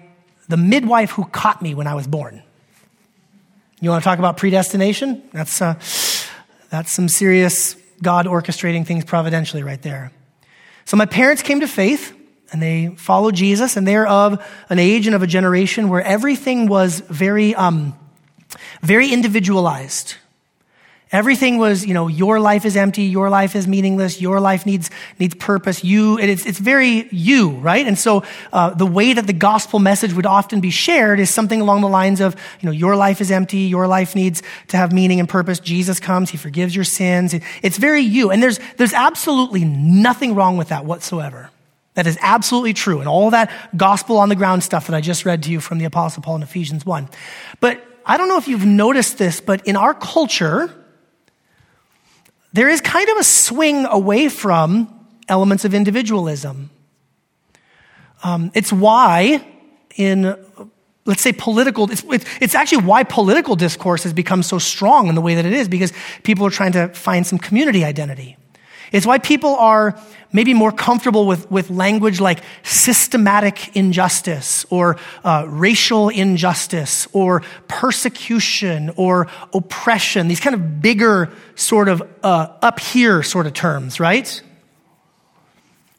[0.47, 2.43] the midwife who caught me when I was born.
[3.81, 5.23] You want to talk about predestination?
[5.33, 5.73] That's, uh,
[6.69, 10.11] that's some serious God orchestrating things providentially right there.
[10.85, 12.13] So my parents came to faith
[12.51, 16.67] and they followed Jesus, and they're of an age and of a generation where everything
[16.67, 17.97] was very, um,
[18.83, 20.15] very individualized.
[21.13, 24.89] Everything was, you know, your life is empty, your life is meaningless, your life needs,
[25.19, 25.83] needs purpose.
[25.83, 27.85] You, it's, it's very you, right?
[27.85, 31.61] And so uh, the way that the gospel message would often be shared is something
[31.61, 34.91] along the lines of, you know, your life is empty, your life needs to have
[34.91, 35.59] meaning and purpose.
[35.59, 37.35] Jesus comes, he forgives your sins.
[37.61, 38.31] It's very you.
[38.31, 41.51] And there's, there's absolutely nothing wrong with that whatsoever.
[41.93, 43.01] That is absolutely true.
[43.01, 45.77] And all that gospel on the ground stuff that I just read to you from
[45.77, 47.07] the Apostle Paul in Ephesians 1.
[47.59, 50.73] But I don't know if you've noticed this, but in our culture,
[52.53, 54.87] there is kind of a swing away from
[55.27, 56.69] elements of individualism.
[58.23, 59.45] Um, it's why
[59.95, 60.35] in
[61.05, 62.03] let's say political it's,
[62.39, 65.67] it's actually why political discourse has become so strong in the way that it is
[65.67, 65.91] because
[66.23, 68.37] people are trying to find some community identity
[68.91, 69.99] it's why people are
[70.33, 78.91] maybe more comfortable with, with language like systematic injustice or uh, racial injustice or persecution
[78.97, 84.41] or oppression, these kind of bigger sort of uh, up here sort of terms, right?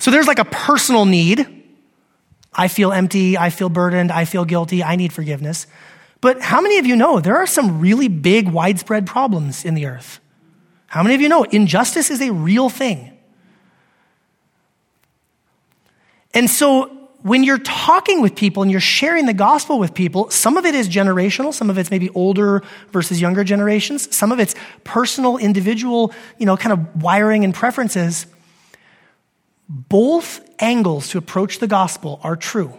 [0.00, 1.46] So there's like a personal need.
[2.52, 3.38] I feel empty.
[3.38, 4.12] I feel burdened.
[4.12, 4.82] I feel guilty.
[4.82, 5.66] I need forgiveness.
[6.20, 9.86] But how many of you know there are some really big, widespread problems in the
[9.86, 10.20] earth?
[10.86, 13.13] How many of you know injustice is a real thing?
[16.34, 20.58] And so when you're talking with people and you're sharing the gospel with people, some
[20.58, 24.54] of it is generational, some of it's maybe older versus younger generations, some of it's
[24.84, 28.26] personal, individual, you know, kind of wiring and preferences.
[29.68, 32.74] Both angles to approach the gospel are true.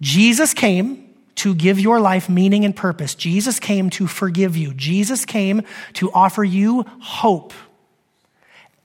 [0.00, 3.14] Jesus came to give your life meaning and purpose.
[3.14, 4.72] Jesus came to forgive you.
[4.72, 5.62] Jesus came
[5.94, 7.52] to offer you hope.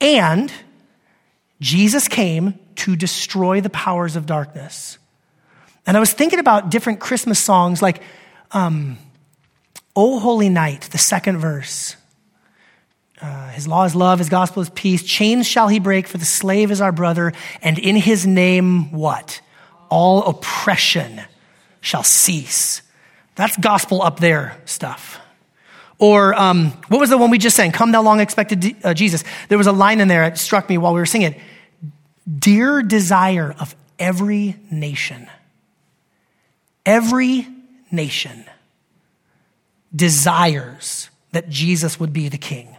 [0.01, 0.51] And
[1.61, 4.97] Jesus came to destroy the powers of darkness.
[5.85, 8.01] And I was thinking about different Christmas songs like
[8.51, 8.97] um,
[9.95, 11.95] O Holy Night, the second verse.
[13.21, 15.03] Uh, his law is love, his gospel is peace.
[15.03, 19.41] Chains shall he break, for the slave is our brother, and in his name, what?
[19.89, 21.21] All oppression
[21.81, 22.81] shall cease.
[23.35, 25.19] That's gospel up there stuff.
[25.99, 27.71] Or um, what was the one we just sang?
[27.71, 29.23] Come thou long expected uh, Jesus.
[29.49, 31.33] There was a line in there that struck me while we were singing.
[31.33, 31.39] it.
[32.39, 35.29] Dear desire of every nation,
[36.85, 37.47] every
[37.91, 38.45] nation
[39.93, 42.75] desires that Jesus would be the king.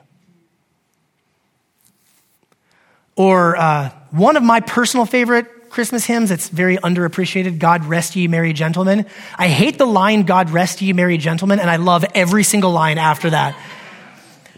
[3.16, 8.28] Or uh, one of my personal favorite Christmas hymns It's very underappreciated God rest ye
[8.28, 9.06] merry gentlemen.
[9.38, 12.98] I hate the line God rest ye merry gentlemen, and I love every single line
[12.98, 13.56] after that.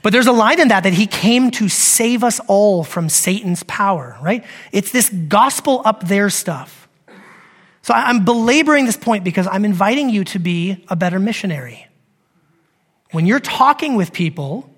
[0.03, 3.62] But there's a line in that that he came to save us all from Satan's
[3.64, 4.44] power, right?
[4.72, 6.88] It's this gospel up there stuff.
[7.83, 11.87] So I'm belaboring this point because I'm inviting you to be a better missionary.
[13.11, 14.68] When you're talking with people,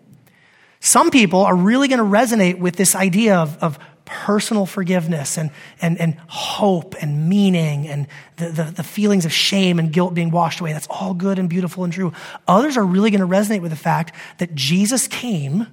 [0.81, 5.51] some people are really going to resonate with this idea of, of personal forgiveness and,
[5.81, 10.31] and, and hope and meaning and the, the, the, feelings of shame and guilt being
[10.31, 10.73] washed away.
[10.73, 12.13] That's all good and beautiful and true.
[12.47, 15.67] Others are really going to resonate with the fact that Jesus came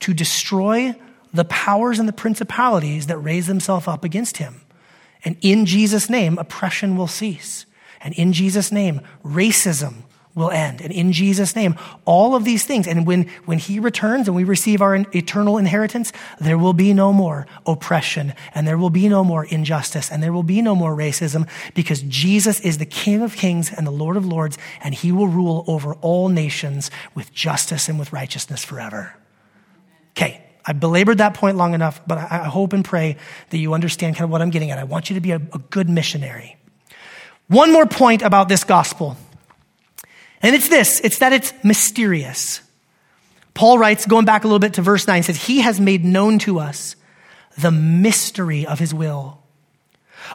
[0.00, 0.94] to destroy
[1.34, 4.62] the powers and the principalities that raise themselves up against him.
[5.24, 7.66] And in Jesus' name, oppression will cease.
[8.00, 10.04] And in Jesus' name, racism
[10.36, 10.80] will end.
[10.82, 12.86] And in Jesus' name, all of these things.
[12.86, 17.12] And when, when he returns and we receive our eternal inheritance, there will be no
[17.12, 20.94] more oppression and there will be no more injustice and there will be no more
[20.94, 25.10] racism because Jesus is the King of kings and the Lord of lords and he
[25.10, 29.16] will rule over all nations with justice and with righteousness forever.
[30.10, 30.42] Okay.
[30.68, 33.18] I belabored that point long enough, but I, hope and pray
[33.50, 34.80] that you understand kind of what I'm getting at.
[34.80, 36.56] I want you to be a, a good missionary.
[37.46, 39.16] One more point about this gospel
[40.42, 42.60] and it's this it's that it's mysterious.
[43.54, 46.38] Paul writes, going back a little bit to verse 9, says, He has made known
[46.40, 46.94] to us
[47.56, 49.42] the mystery of His will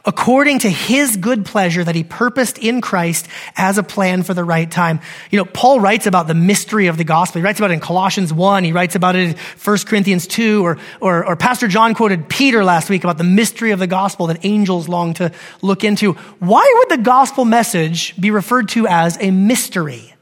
[0.04, 4.44] according to his good pleasure that he purposed in Christ as a plan for the
[4.44, 5.00] right time.
[5.30, 7.40] You know, Paul writes about the mystery of the gospel.
[7.40, 8.64] He writes about it in Colossians 1.
[8.64, 10.64] He writes about it in 1 Corinthians 2.
[10.64, 14.26] Or, or, or Pastor John quoted Peter last week about the mystery of the gospel
[14.28, 16.12] that angels long to look into.
[16.38, 20.12] Why would the gospel message be referred to as a mystery?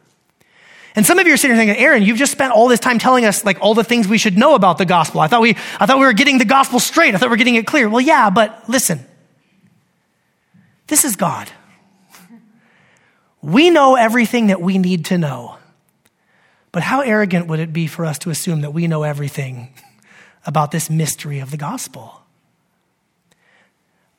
[0.96, 2.98] And some of you are sitting here thinking, Aaron, you've just spent all this time
[2.98, 5.20] telling us like all the things we should know about the gospel.
[5.20, 7.14] I thought we, I thought we were getting the gospel straight.
[7.14, 7.88] I thought we were getting it clear.
[7.88, 9.06] Well, yeah, but listen.
[10.90, 11.48] This is God.
[13.40, 15.56] We know everything that we need to know.
[16.72, 19.72] But how arrogant would it be for us to assume that we know everything
[20.44, 22.20] about this mystery of the gospel?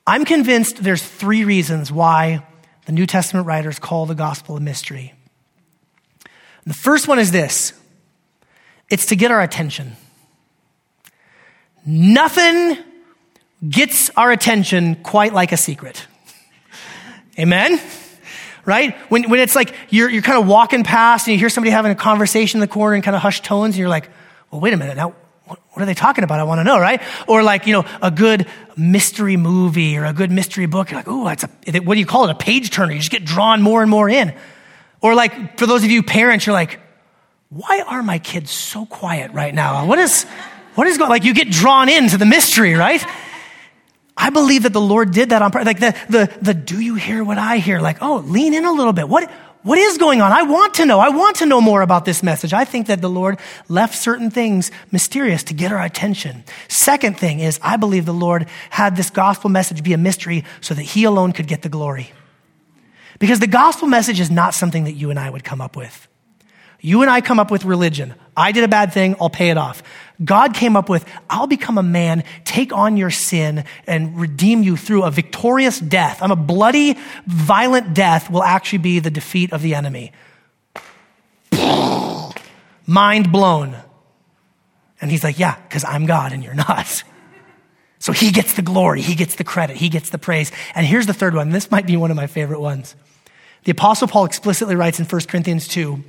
[0.06, 2.42] I'm convinced there's three reasons why
[2.86, 5.12] the New Testament writers call the gospel a mystery.
[6.64, 7.74] And the first one is this
[8.88, 9.92] it's to get our attention.
[11.84, 12.78] Nothing
[13.68, 16.06] gets our attention quite like a secret.
[17.38, 17.80] Amen?
[18.64, 18.96] Right?
[19.08, 21.90] When, when it's like you're, you're kind of walking past and you hear somebody having
[21.90, 24.08] a conversation in the corner in kind of hushed tones and you're like,
[24.50, 24.96] well, wait a minute.
[24.96, 25.14] Now,
[25.46, 26.38] what, are they talking about?
[26.38, 27.02] I want to know, right?
[27.26, 30.90] Or like, you know, a good mystery movie or a good mystery book.
[30.90, 32.30] You're like, oh, that's a, what do you call it?
[32.30, 32.92] A page turner.
[32.92, 34.34] You just get drawn more and more in.
[35.00, 36.78] Or like, for those of you parents, you're like,
[37.48, 39.86] why are my kids so quiet right now?
[39.86, 40.24] What is,
[40.74, 43.04] what is going, like you get drawn into the mystery, right?
[44.22, 45.66] I believe that the Lord did that on purpose.
[45.66, 47.80] Like the, the, the, do you hear what I hear?
[47.80, 49.08] Like, oh, lean in a little bit.
[49.08, 49.28] What,
[49.62, 50.30] what is going on?
[50.30, 51.00] I want to know.
[51.00, 52.52] I want to know more about this message.
[52.52, 56.44] I think that the Lord left certain things mysterious to get our attention.
[56.68, 60.72] Second thing is, I believe the Lord had this gospel message be a mystery so
[60.72, 62.12] that He alone could get the glory.
[63.18, 66.06] Because the gospel message is not something that you and I would come up with.
[66.84, 68.14] You and I come up with religion.
[68.36, 69.82] I did a bad thing, I'll pay it off.
[70.22, 74.76] God came up with, I'll become a man, take on your sin, and redeem you
[74.76, 76.20] through a victorious death.
[76.20, 80.12] I'm a bloody, violent death will actually be the defeat of the enemy.
[82.86, 83.76] Mind blown.
[85.00, 87.04] And he's like, Yeah, because I'm God and you're not.
[88.00, 90.50] So he gets the glory, he gets the credit, he gets the praise.
[90.74, 91.50] And here's the third one.
[91.50, 92.96] This might be one of my favorite ones.
[93.62, 96.02] The Apostle Paul explicitly writes in 1 Corinthians 2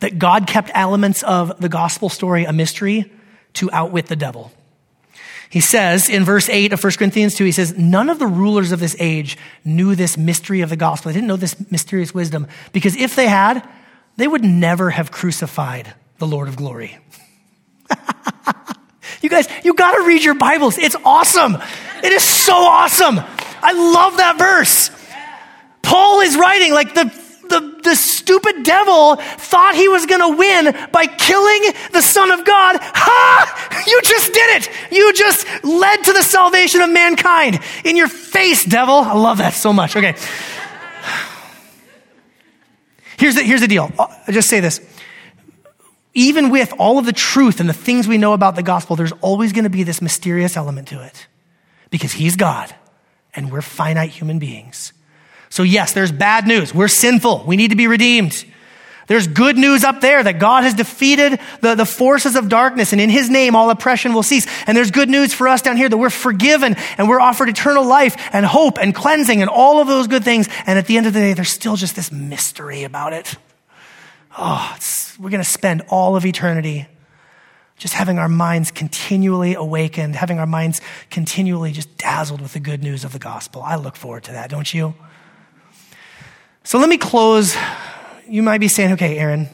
[0.00, 3.10] that God kept elements of the gospel story a mystery
[3.54, 4.52] to outwit the devil.
[5.48, 8.72] He says in verse 8 of 1 Corinthians 2, he says, None of the rulers
[8.72, 11.10] of this age knew this mystery of the gospel.
[11.10, 13.66] They didn't know this mysterious wisdom because if they had,
[14.16, 16.98] they would never have crucified the Lord of glory.
[19.22, 20.78] you guys, you got to read your Bibles.
[20.78, 21.56] It's awesome.
[22.02, 23.20] It is so awesome.
[23.62, 24.90] I love that verse.
[25.82, 30.88] Paul is writing like the the, the stupid devil thought he was going to win
[30.92, 32.76] by killing the Son of God.
[32.80, 33.84] Ha!
[33.86, 34.70] You just did it.
[34.92, 37.60] You just led to the salvation of mankind.
[37.84, 38.94] In your face, devil.
[38.94, 39.96] I love that so much.
[39.96, 40.14] Okay.
[43.18, 43.90] Here's the, here's the deal.
[43.98, 44.80] Uh, I'll just say this.
[46.14, 49.12] Even with all of the truth and the things we know about the gospel, there's
[49.20, 51.26] always going to be this mysterious element to it
[51.90, 52.74] because he's God
[53.34, 54.92] and we're finite human beings.
[55.48, 56.74] So, yes, there's bad news.
[56.74, 57.44] We're sinful.
[57.46, 58.44] We need to be redeemed.
[59.06, 63.00] There's good news up there that God has defeated the, the forces of darkness, and
[63.00, 64.46] in His name, all oppression will cease.
[64.66, 67.86] And there's good news for us down here that we're forgiven and we're offered eternal
[67.86, 70.48] life and hope and cleansing and all of those good things.
[70.66, 73.36] And at the end of the day, there's still just this mystery about it.
[74.36, 74.76] Oh,
[75.18, 76.88] we're going to spend all of eternity
[77.78, 80.80] just having our minds continually awakened, having our minds
[81.10, 83.62] continually just dazzled with the good news of the gospel.
[83.62, 84.94] I look forward to that, don't you?
[86.66, 87.56] So let me close.
[88.28, 89.48] You might be saying, okay, Aaron,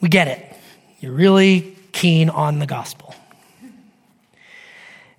[0.00, 0.56] we get it.
[0.98, 3.14] You're really keen on the gospel.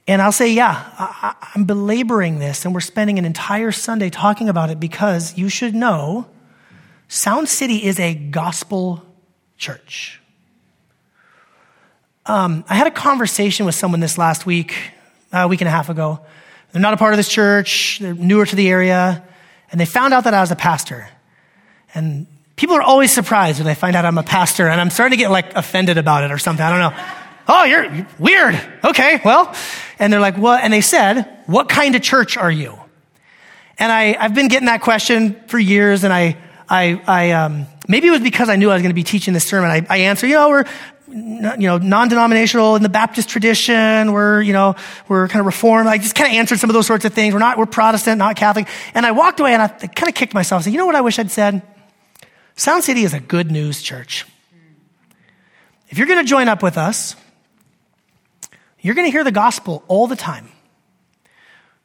[0.06, 4.50] And I'll say, yeah, I, am belaboring this, and we're spending an entire Sunday talking
[4.50, 6.28] about it because you should know
[7.08, 9.06] Sound City is a gospel
[9.58, 10.20] church.
[12.26, 14.76] Um, I had a conversation with someone this last week,
[15.32, 16.20] a week and a half ago.
[16.74, 19.24] They're not a part of this church, they're newer to the area
[19.72, 21.10] and they found out that I was a pastor.
[21.94, 25.18] And people are always surprised when they find out I'm a pastor, and I'm starting
[25.18, 26.66] to get like offended about it or something.
[26.66, 27.04] I don't know.
[27.50, 28.60] Oh, you're, weird.
[28.84, 29.56] Okay, well.
[30.00, 30.64] And they're like, what?
[30.64, 32.78] And they said, what kind of church are you?
[33.80, 36.36] And I, I've been getting that question for years, and I,
[36.68, 39.34] I, I um, maybe it was because I knew I was going to be teaching
[39.34, 39.70] this sermon.
[39.70, 40.66] I, I answer, you know, we're
[41.08, 44.12] you know, non-denominational in the Baptist tradition.
[44.12, 44.76] We're, you know,
[45.08, 45.88] we're kind of reformed.
[45.88, 47.34] I just kind of answered some of those sorts of things.
[47.34, 48.68] We're not, we're Protestant, not Catholic.
[48.94, 50.96] And I walked away and I kind of kicked myself and said, you know what
[50.96, 51.62] I wish I'd said?
[52.56, 54.26] Sound City is a good news church.
[55.90, 57.16] If you're going to join up with us,
[58.82, 60.50] you're going to hear the gospel all the time.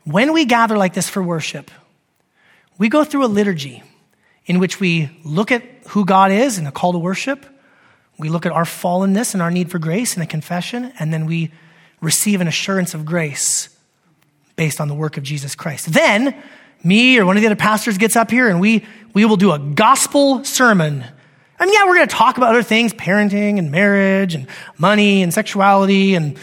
[0.05, 1.71] When we gather like this for worship,
[2.79, 3.83] we go through a liturgy
[4.47, 7.47] in which we look at who God is and a call to worship.
[8.23, 11.27] We look at our fallenness and our need for grace in a confession, and then
[11.27, 11.51] we
[12.01, 13.69] receive an assurance of grace
[14.55, 15.93] based on the work of Jesus Christ.
[15.93, 16.41] Then,
[16.85, 19.51] me or one of the other pastors gets up here and we, we will do
[19.51, 21.05] a gospel sermon.
[21.59, 24.47] I yeah, we're going to talk about other things, parenting and marriage and
[24.79, 26.39] money and sexuality and,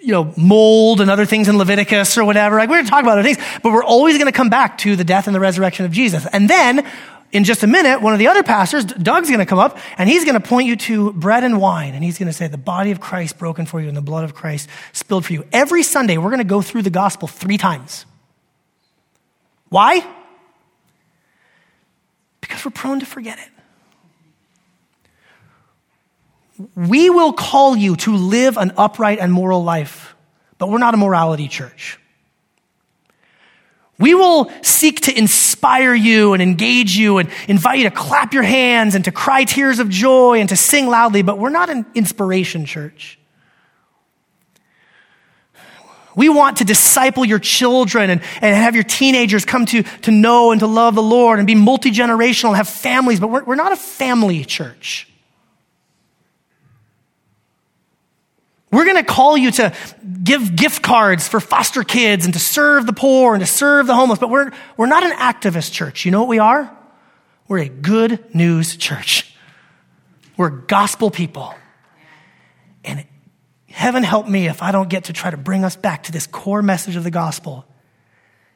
[0.00, 2.56] you know, mold and other things in Leviticus or whatever.
[2.56, 4.78] Like, we're going to talk about other things, but we're always going to come back
[4.78, 6.26] to the death and the resurrection of Jesus.
[6.32, 6.86] And then
[7.30, 10.08] in just a minute, one of the other pastors, Doug's going to come up and
[10.08, 11.94] he's going to point you to bread and wine.
[11.94, 14.24] And he's going to say, the body of Christ broken for you and the blood
[14.24, 15.44] of Christ spilled for you.
[15.52, 18.06] Every Sunday, we're going to go through the gospel three times.
[19.68, 20.06] Why?
[22.40, 23.48] Because we're prone to forget it.
[26.74, 30.16] We will call you to live an upright and moral life,
[30.56, 32.00] but we're not a morality church.
[33.98, 35.47] We will seek to inspire
[35.94, 39.78] you and engage you and invite you to clap your hands and to cry tears
[39.78, 43.18] of joy and to sing loudly, but we're not an inspiration church.
[46.16, 50.50] We want to disciple your children and, and have your teenagers come to, to know
[50.50, 53.54] and to love the Lord and be multi generational and have families, but we're, we're
[53.54, 55.08] not a family church.
[58.70, 59.74] We're going to call you to
[60.22, 63.94] give gift cards for foster kids and to serve the poor and to serve the
[63.94, 66.04] homeless, but we're, we're not an activist church.
[66.04, 66.76] You know what we are?
[67.46, 69.34] We're a good news church.
[70.36, 71.54] We're gospel people.
[72.84, 73.06] And
[73.70, 76.26] heaven help me if I don't get to try to bring us back to this
[76.26, 77.64] core message of the gospel.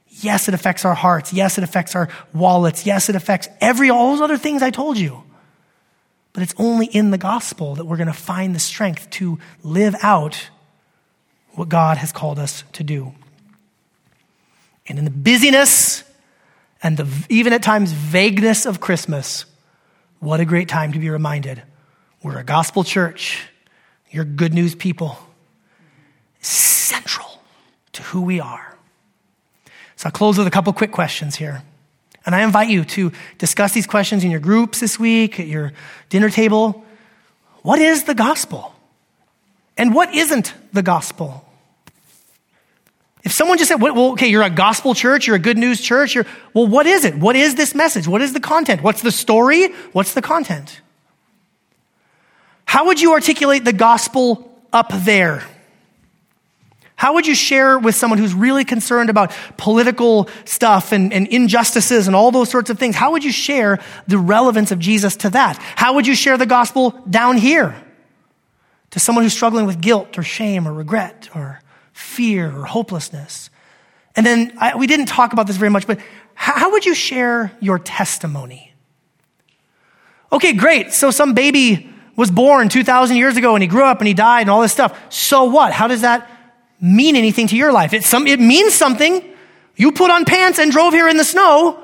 [0.08, 1.32] Yes, it affects our hearts.
[1.32, 2.84] Yes, it affects our wallets.
[2.84, 5.24] Yes, it affects every, all those other things I told you.
[6.32, 9.94] But it's only in the gospel that we're going to find the strength to live
[10.02, 10.48] out
[11.50, 13.12] what God has called us to do.
[14.88, 16.04] And in the busyness
[16.82, 19.44] and the even at times vagueness of Christmas,
[20.20, 21.62] what a great time to be reminded
[22.22, 23.48] we're a gospel church.
[24.10, 25.18] You're good news people.
[26.40, 27.42] Central
[27.92, 28.76] to who we are.
[29.96, 31.62] So I'll close with a couple quick questions here.
[32.24, 35.72] And I invite you to discuss these questions in your groups this week, at your
[36.08, 36.84] dinner table.
[37.62, 38.74] What is the gospel?
[39.76, 41.44] And what isn't the gospel?
[43.24, 46.14] If someone just said, well, okay, you're a gospel church, you're a good news church,
[46.14, 47.14] you're, well, what is it?
[47.16, 48.08] What is this message?
[48.08, 48.82] What is the content?
[48.82, 49.72] What's the story?
[49.92, 50.80] What's the content?
[52.64, 55.44] How would you articulate the gospel up there?
[57.03, 62.07] How would you share with someone who's really concerned about political stuff and, and, injustices
[62.07, 62.94] and all those sorts of things?
[62.94, 65.57] How would you share the relevance of Jesus to that?
[65.74, 67.74] How would you share the gospel down here
[68.90, 71.61] to someone who's struggling with guilt or shame or regret or
[71.92, 73.50] fear or hopelessness?
[74.14, 75.98] And then I, we didn't talk about this very much, but
[76.34, 78.72] how, how would you share your testimony?
[80.30, 80.92] Okay, great.
[80.92, 84.42] So some baby was born 2,000 years ago and he grew up and he died
[84.42, 84.96] and all this stuff.
[85.12, 85.72] So what?
[85.72, 86.28] How does that
[86.82, 87.94] mean anything to your life.
[87.94, 89.24] It, some, it means something.
[89.76, 91.82] You put on pants and drove here in the snow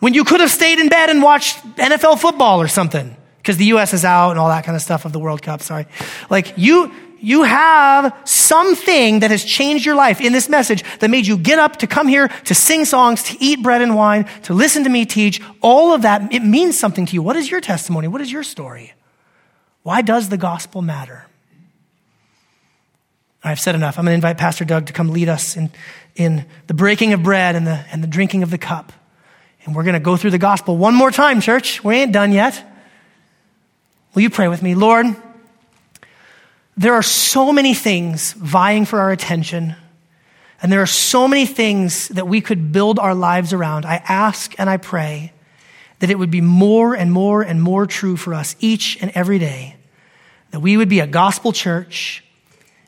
[0.00, 3.66] when you could have stayed in bed and watched NFL football or something because the
[3.66, 3.92] U.S.
[3.92, 5.60] is out and all that kind of stuff of the World Cup.
[5.60, 5.86] Sorry.
[6.30, 11.26] Like you, you have something that has changed your life in this message that made
[11.26, 14.54] you get up to come here to sing songs, to eat bread and wine, to
[14.54, 15.40] listen to me teach.
[15.60, 17.22] All of that, it means something to you.
[17.22, 18.06] What is your testimony?
[18.08, 18.94] What is your story?
[19.82, 21.26] Why does the gospel matter?
[23.46, 23.96] I've said enough.
[23.96, 25.70] I'm going to invite Pastor Doug to come lead us in,
[26.16, 28.92] in the breaking of bread and the, and the drinking of the cup.
[29.64, 31.84] And we're going to go through the gospel one more time, church.
[31.84, 32.60] We ain't done yet.
[34.14, 34.74] Will you pray with me?
[34.74, 35.06] Lord,
[36.76, 39.76] there are so many things vying for our attention,
[40.60, 43.86] and there are so many things that we could build our lives around.
[43.86, 45.32] I ask and I pray
[46.00, 49.38] that it would be more and more and more true for us each and every
[49.38, 49.76] day
[50.50, 52.24] that we would be a gospel church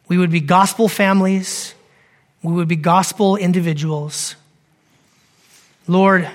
[0.09, 1.75] we would be gospel families.
[2.43, 4.37] We would be gospel individuals.
[5.87, 6.29] Lord,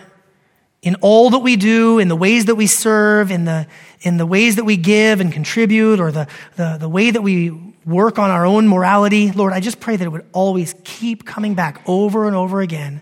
[0.82, 3.68] in all that we do, in the ways that we serve, in the,
[4.02, 7.52] in the ways that we give and contribute, or the, the, the way that we
[7.86, 11.56] work on our own morality, Lord, I just pray that it would always keep coming
[11.56, 13.02] back over and over again.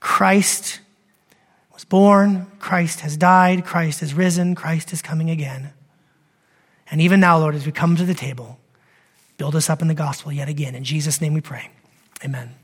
[0.00, 0.80] Christ
[1.74, 5.72] was born, Christ has died, Christ has risen, Christ is coming again.
[6.90, 8.57] And even now, Lord, as we come to the table,
[9.38, 10.74] Build us up in the gospel yet again.
[10.74, 11.70] In Jesus' name we pray.
[12.24, 12.57] Amen.